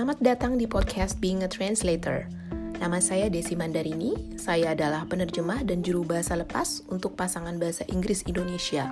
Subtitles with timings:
[0.00, 2.24] Selamat datang di podcast Being a Translator.
[2.80, 8.24] Nama saya Desi Mandarini, saya adalah penerjemah dan juru bahasa lepas untuk pasangan bahasa Inggris
[8.24, 8.88] Indonesia.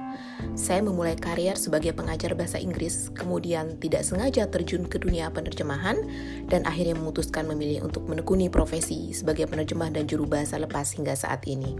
[0.52, 5.96] Saya memulai karier sebagai pengajar bahasa Inggris, kemudian tidak sengaja terjun ke dunia penerjemahan,
[6.44, 11.40] dan akhirnya memutuskan memilih untuk menekuni profesi sebagai penerjemah dan juru bahasa lepas hingga saat
[11.48, 11.72] ini.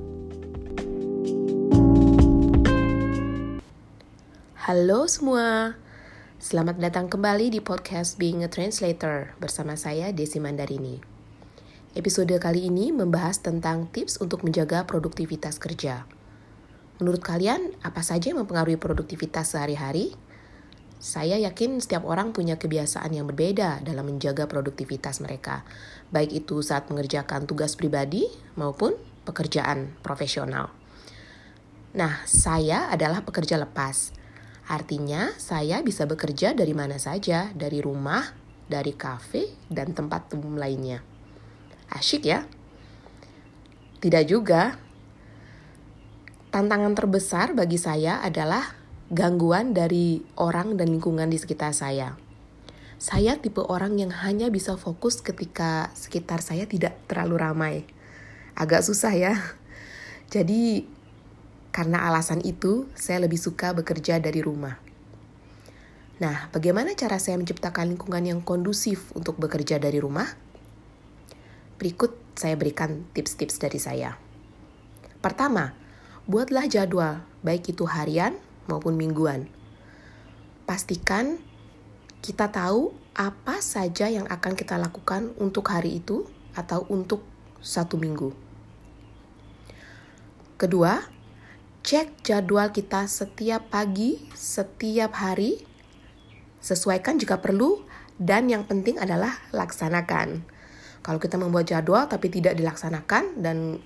[4.57, 5.77] Halo semua,
[6.39, 11.03] Selamat datang kembali di podcast Being a Translator bersama saya Desi Mandarini.
[11.99, 16.07] Episode kali ini membahas tentang tips untuk menjaga produktivitas kerja.
[17.03, 20.15] Menurut kalian, apa saja yang mempengaruhi produktivitas sehari-hari?
[21.03, 25.67] Saya yakin setiap orang punya kebiasaan yang berbeda dalam menjaga produktivitas mereka,
[26.15, 28.95] baik itu saat mengerjakan tugas pribadi maupun
[29.27, 30.71] pekerjaan profesional.
[31.99, 34.18] Nah, saya adalah pekerja lepas
[34.69, 38.37] Artinya, saya bisa bekerja dari mana saja, dari rumah,
[38.69, 41.01] dari kafe, dan tempat umum lainnya.
[41.89, 42.45] Asyik ya?
[43.99, 44.77] Tidak juga.
[46.53, 48.77] Tantangan terbesar bagi saya adalah
[49.09, 52.21] gangguan dari orang dan lingkungan di sekitar saya.
[53.01, 57.77] Saya tipe orang yang hanya bisa fokus ketika sekitar saya tidak terlalu ramai.
[58.53, 59.35] Agak susah ya.
[60.29, 60.85] Jadi
[61.79, 64.83] karena alasan itu, saya lebih suka bekerja dari rumah.
[66.19, 70.27] Nah, bagaimana cara saya menciptakan lingkungan yang kondusif untuk bekerja dari rumah?
[71.79, 74.19] Berikut saya berikan tips-tips dari saya.
[75.23, 75.79] Pertama,
[76.27, 78.35] buatlah jadwal, baik itu harian
[78.67, 79.47] maupun mingguan.
[80.67, 81.39] Pastikan
[82.27, 86.27] kita tahu apa saja yang akan kita lakukan untuk hari itu
[86.59, 87.23] atau untuk
[87.63, 88.35] satu minggu.
[90.59, 91.18] Kedua,
[91.83, 95.63] cek jadwal kita setiap pagi, setiap hari,
[96.59, 97.83] sesuaikan jika perlu,
[98.19, 100.43] dan yang penting adalah laksanakan.
[101.03, 103.79] Kalau kita membuat jadwal tapi tidak dilaksanakan dan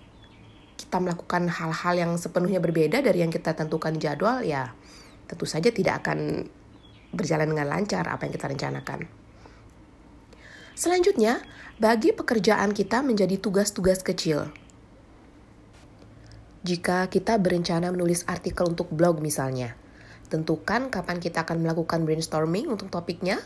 [0.80, 4.72] kita melakukan hal-hal yang sepenuhnya berbeda dari yang kita tentukan jadwal, ya
[5.28, 6.48] tentu saja tidak akan
[7.12, 9.00] berjalan dengan lancar apa yang kita rencanakan.
[10.72, 11.44] Selanjutnya,
[11.76, 14.48] bagi pekerjaan kita menjadi tugas-tugas kecil.
[16.62, 19.74] Jika kita berencana menulis artikel untuk blog misalnya,
[20.30, 23.42] tentukan kapan kita akan melakukan brainstorming untuk topiknya,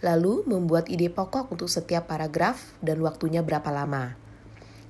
[0.00, 4.16] lalu membuat ide pokok untuk setiap paragraf dan waktunya berapa lama.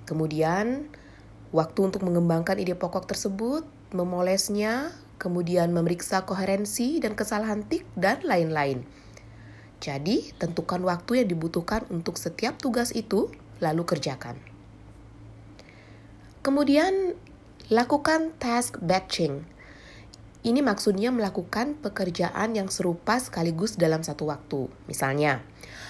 [0.07, 0.87] Kemudian,
[1.51, 8.87] waktu untuk mengembangkan ide pokok tersebut, memolesnya, kemudian memeriksa koherensi dan kesalahan tik, dan lain-lain.
[9.83, 14.39] Jadi, tentukan waktu yang dibutuhkan untuk setiap tugas itu, lalu kerjakan.
[16.45, 17.17] Kemudian,
[17.73, 19.41] Lakukan task batching.
[20.45, 24.69] Ini maksudnya melakukan pekerjaan yang serupa sekaligus dalam satu waktu.
[24.85, 25.41] Misalnya,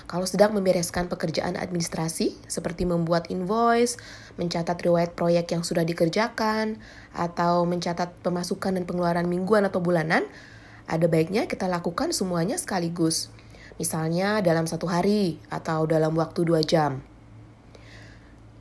[0.06, 3.98] kalau sedang membereskan pekerjaan administrasi seperti membuat invoice,
[4.38, 6.78] mencatat riwayat proyek yang sudah dikerjakan,
[7.10, 10.30] atau mencatat pemasukan dan pengeluaran mingguan atau bulanan,
[10.86, 13.34] ada baiknya kita lakukan semuanya sekaligus.
[13.82, 17.02] Misalnya dalam satu hari atau dalam waktu dua jam.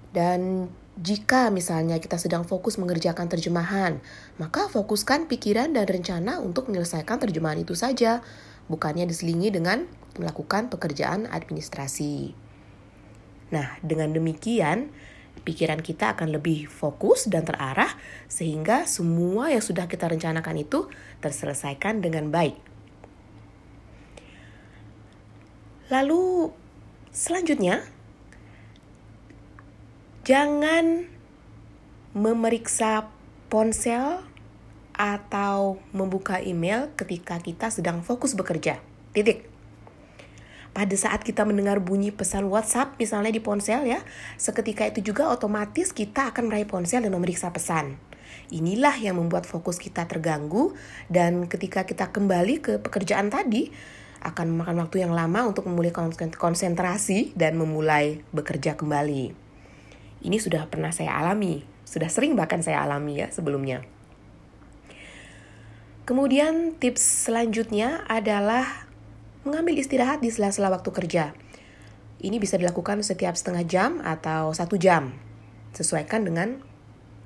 [0.10, 3.98] Dan jika misalnya kita sedang fokus mengerjakan terjemahan,
[4.38, 8.22] maka fokuskan pikiran dan rencana untuk menyelesaikan terjemahan itu saja,
[8.70, 9.90] bukannya diselingi dengan
[10.22, 12.38] melakukan pekerjaan administrasi.
[13.50, 14.94] Nah, dengan demikian,
[15.42, 17.90] pikiran kita akan lebih fokus dan terarah,
[18.30, 20.94] sehingga semua yang sudah kita rencanakan itu
[21.26, 22.58] terselesaikan dengan baik.
[25.90, 26.50] Lalu,
[27.14, 27.86] selanjutnya,
[30.24, 31.04] Jangan
[32.16, 33.12] memeriksa
[33.52, 34.24] ponsel
[34.96, 38.80] atau membuka email ketika kita sedang fokus bekerja.
[39.12, 39.44] Titik.
[40.72, 44.00] Pada saat kita mendengar bunyi pesan WhatsApp misalnya di ponsel ya,
[44.40, 48.00] seketika itu juga otomatis kita akan meraih ponsel dan memeriksa pesan.
[48.48, 50.72] Inilah yang membuat fokus kita terganggu
[51.12, 53.76] dan ketika kita kembali ke pekerjaan tadi
[54.24, 59.43] akan memakan waktu yang lama untuk memulihkan konsentrasi dan memulai bekerja kembali.
[60.24, 63.84] Ini sudah pernah saya alami, sudah sering bahkan saya alami ya sebelumnya.
[66.04, 68.88] Kemudian tips selanjutnya adalah
[69.44, 71.36] mengambil istirahat di sela-sela waktu kerja.
[72.24, 75.12] Ini bisa dilakukan setiap setengah jam atau satu jam,
[75.76, 76.64] sesuaikan dengan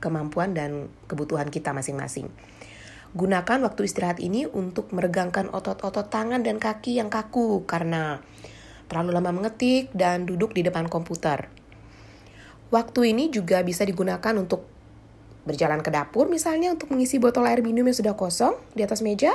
[0.01, 2.29] kemampuan dan kebutuhan kita masing-masing.
[3.17, 8.21] Gunakan waktu istirahat ini untuk meregangkan otot-otot tangan dan kaki yang kaku karena
[8.89, 11.56] terlalu lama mengetik dan duduk di depan komputer.
[12.67, 14.67] Waktu ini juga bisa digunakan untuk
[15.47, 19.31] berjalan ke dapur misalnya untuk mengisi botol air minum yang sudah kosong di atas meja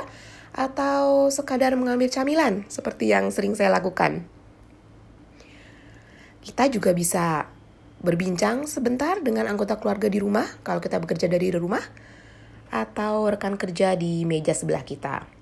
[0.53, 4.21] atau sekadar mengambil camilan seperti yang sering saya lakukan.
[6.45, 7.49] Kita juga bisa
[8.05, 11.81] berbincang sebentar dengan anggota keluarga di rumah kalau kita bekerja dari rumah
[12.69, 15.32] atau rekan kerja di meja sebelah kita.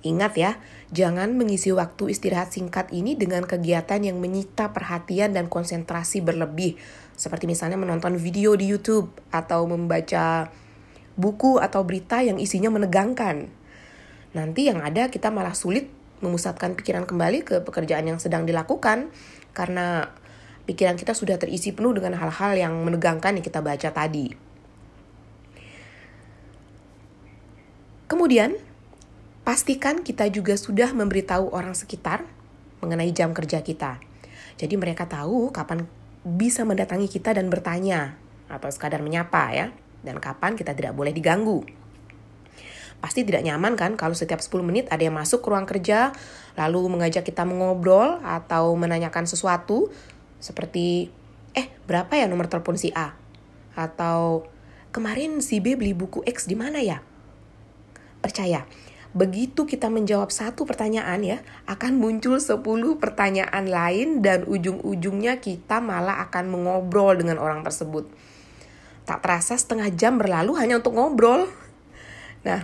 [0.00, 0.56] Ingat ya,
[0.96, 6.80] jangan mengisi waktu istirahat singkat ini dengan kegiatan yang menyita perhatian dan konsentrasi berlebih,
[7.20, 10.48] seperti misalnya menonton video di YouTube atau membaca
[11.20, 13.52] buku atau berita yang isinya menegangkan.
[14.32, 15.92] Nanti yang ada kita malah sulit
[16.24, 19.12] memusatkan pikiran kembali ke pekerjaan yang sedang dilakukan
[19.52, 20.08] karena
[20.64, 24.32] pikiran kita sudah terisi penuh dengan hal-hal yang menegangkan yang kita baca tadi.
[28.08, 28.69] Kemudian,
[29.50, 32.22] pastikan kita juga sudah memberitahu orang sekitar
[32.78, 33.98] mengenai jam kerja kita.
[34.54, 35.90] Jadi mereka tahu kapan
[36.22, 38.14] bisa mendatangi kita dan bertanya
[38.46, 39.74] atau sekadar menyapa ya,
[40.06, 41.66] dan kapan kita tidak boleh diganggu.
[43.02, 46.14] Pasti tidak nyaman kan kalau setiap 10 menit ada yang masuk ke ruang kerja
[46.54, 49.90] lalu mengajak kita mengobrol atau menanyakan sesuatu
[50.38, 51.10] seperti,
[51.58, 53.18] eh berapa ya nomor telepon si A?
[53.74, 54.46] Atau
[54.94, 57.02] kemarin si B beli buku X di mana ya?
[58.22, 58.62] Percaya,
[59.10, 62.62] begitu kita menjawab satu pertanyaan ya, akan muncul 10
[63.02, 68.06] pertanyaan lain dan ujung-ujungnya kita malah akan mengobrol dengan orang tersebut.
[69.02, 71.50] Tak terasa setengah jam berlalu hanya untuk ngobrol.
[72.46, 72.62] Nah,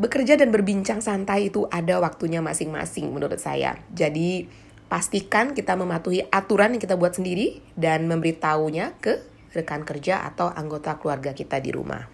[0.00, 3.76] bekerja dan berbincang santai itu ada waktunya masing-masing menurut saya.
[3.92, 4.48] Jadi,
[4.88, 9.20] pastikan kita mematuhi aturan yang kita buat sendiri dan memberitahunya ke
[9.52, 12.08] rekan kerja atau anggota keluarga kita di rumah.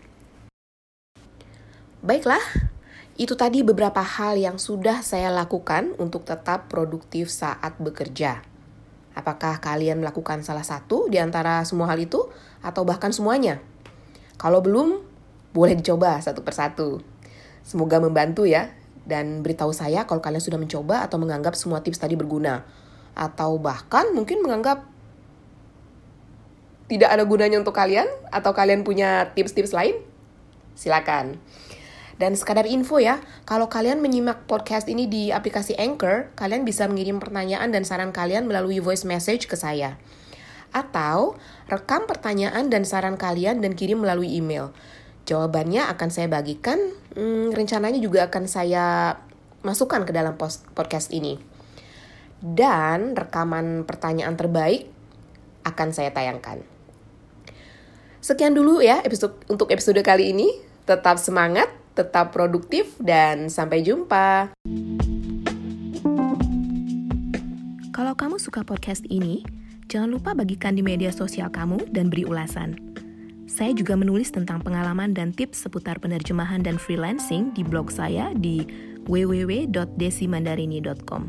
[2.05, 2.43] Baiklah,
[3.15, 8.43] itu tadi beberapa hal yang sudah saya lakukan untuk tetap produktif saat bekerja.
[9.15, 12.27] Apakah kalian melakukan salah satu di antara semua hal itu,
[12.59, 13.63] atau bahkan semuanya?
[14.35, 14.99] Kalau belum,
[15.55, 16.99] boleh dicoba satu persatu.
[17.63, 18.75] Semoga membantu ya
[19.07, 22.67] dan beritahu saya kalau kalian sudah mencoba atau menganggap semua tips tadi berguna.
[23.15, 24.83] Atau bahkan mungkin menganggap
[26.91, 30.03] tidak ada gunanya untuk kalian atau kalian punya tips-tips lain.
[30.75, 31.39] Silakan.
[32.15, 37.19] Dan sekadar info ya, kalau kalian menyimak podcast ini di aplikasi Anchor, kalian bisa mengirim
[37.19, 39.99] pertanyaan dan saran kalian melalui voice message ke saya.
[40.71, 44.71] Atau rekam pertanyaan dan saran kalian dan kirim melalui email.
[45.27, 46.79] Jawabannya akan saya bagikan,
[47.19, 49.19] hmm, rencananya juga akan saya
[49.65, 50.39] masukkan ke dalam
[50.77, 51.41] podcast ini.
[52.39, 54.93] Dan rekaman pertanyaan terbaik
[55.65, 56.61] akan saya tayangkan.
[58.21, 60.49] Sekian dulu ya episode untuk episode kali ini.
[60.85, 64.51] Tetap semangat, tetap produktif dan sampai jumpa.
[67.95, 69.47] Kalau kamu suka podcast ini,
[69.87, 72.75] jangan lupa bagikan di media sosial kamu dan beri ulasan.
[73.47, 78.67] Saya juga menulis tentang pengalaman dan tips seputar penerjemahan dan freelancing di blog saya di
[79.07, 81.23] www.desimandarini.com.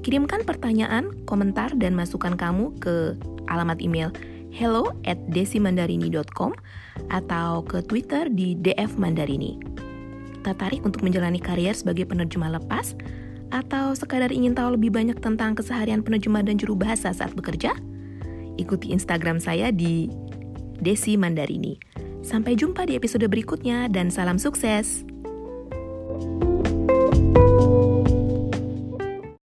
[0.00, 3.20] Kirimkan pertanyaan, komentar, dan masukan kamu ke
[3.52, 4.08] alamat email
[4.50, 6.56] hello at desimandarini.com
[7.12, 9.60] atau ke Twitter di dfmandarini.
[10.40, 12.96] Tertarik untuk menjalani karier sebagai penerjemah lepas?
[13.50, 17.74] Atau sekadar ingin tahu lebih banyak tentang keseharian penerjemah dan juru bahasa saat bekerja?
[18.56, 20.06] Ikuti Instagram saya di
[20.80, 21.76] Desi Mandarini.
[22.20, 25.08] Sampai jumpa di episode berikutnya dan salam sukses.
[26.10, 26.49] thank you